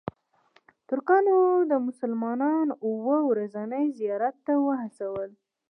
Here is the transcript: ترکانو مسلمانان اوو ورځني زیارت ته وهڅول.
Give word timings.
ترکانو 0.89 1.35
مسلمانان 1.87 2.67
اوو 2.85 3.17
ورځني 3.31 3.85
زیارت 3.97 4.35
ته 4.45 4.53
وهڅول. 4.65 5.29